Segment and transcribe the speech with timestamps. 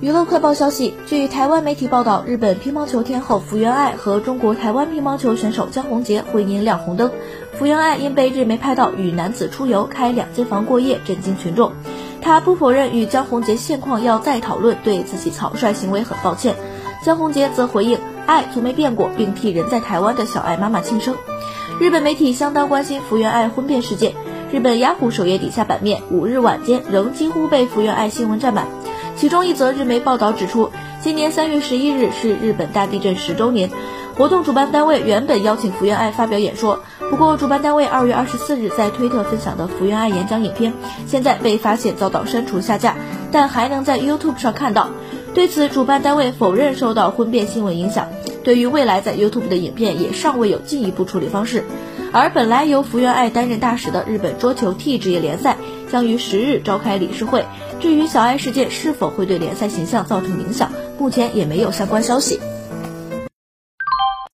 [0.00, 7.10] 娱乐快报消息，据台湾媒体报道，日本乒乓球天后福原爱和中国台湾乒乓球选手江宏杰婚姻亮红灯。
[7.52, 11.72] 福原爱因被日媒拍到与男子出游开两间房过夜，震惊群众。
[12.22, 16.54] 她不否认与江宏杰现况要再讨论，对自己草率行为很抱歉。
[17.04, 21.14] 江宏杰则回应，爱从没变过，并替人在台湾的小爱妈妈庆生。
[21.78, 24.14] 日本媒体相当关心福原爱婚变事件，
[24.50, 28.66] 日本雅虎首页底下版面五日晚间仍几乎被福原爱新闻占满。
[29.20, 30.70] 其中一则日媒报道指出，
[31.02, 33.70] 今年三月十一日是日本大地震十周年，
[34.16, 40.72] 活动主办单位原本邀请福原爱发表演说，不过主办单位二月二十四日在推特分享的福原爱演讲影片，
[41.06, 42.96] 现在被发现遭到删除下架，
[43.30, 44.88] 但还能在 YouTube 上看到。
[45.34, 48.08] 对此，主办单位否认受到婚变新闻影响，
[48.42, 51.66] 对于未来在 YouTube 的影片也尚未有进一步处理方式。
[52.12, 55.56] 而本来由福原爱担任大使的日本桌球 T 职业联赛
[55.90, 57.44] 将于十日召开理事会。
[57.78, 62.40] 至于小爱事件是否会对联赛形象造成影响，目前也没有相关消息。